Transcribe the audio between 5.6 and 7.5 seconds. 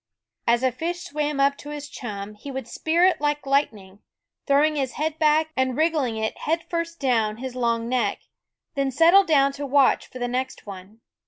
wriggle it head first down